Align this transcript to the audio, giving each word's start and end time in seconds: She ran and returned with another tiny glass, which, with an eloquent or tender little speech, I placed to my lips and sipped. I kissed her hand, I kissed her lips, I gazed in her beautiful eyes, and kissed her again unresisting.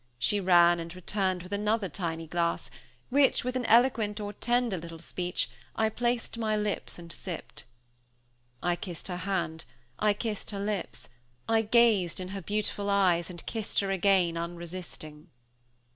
She 0.17 0.39
ran 0.39 0.79
and 0.79 0.95
returned 0.95 1.43
with 1.43 1.53
another 1.53 1.87
tiny 1.87 2.25
glass, 2.25 2.71
which, 3.11 3.43
with 3.43 3.55
an 3.55 3.65
eloquent 3.67 4.19
or 4.19 4.33
tender 4.33 4.75
little 4.75 4.97
speech, 4.97 5.47
I 5.75 5.89
placed 5.89 6.33
to 6.33 6.39
my 6.39 6.55
lips 6.57 6.97
and 6.97 7.13
sipped. 7.13 7.65
I 8.63 8.75
kissed 8.75 9.09
her 9.09 9.17
hand, 9.17 9.65
I 9.99 10.15
kissed 10.15 10.49
her 10.49 10.59
lips, 10.59 11.09
I 11.47 11.61
gazed 11.61 12.19
in 12.19 12.29
her 12.29 12.41
beautiful 12.41 12.89
eyes, 12.89 13.29
and 13.29 13.45
kissed 13.45 13.79
her 13.81 13.91
again 13.91 14.37
unresisting. 14.37 15.27